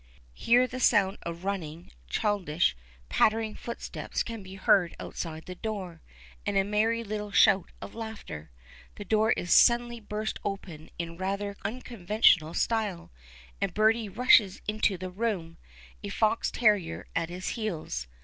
[0.33, 2.75] Here the sound of running, childish,
[3.07, 6.01] pattering footsteps can be heard outside the door,
[6.43, 8.49] and a merry little shout of laughter.
[8.95, 13.11] The door is suddenly burst open in rather unconventional style,
[13.61, 15.59] and Bertie rushes into the room,
[16.03, 18.07] a fox terrier at his heels.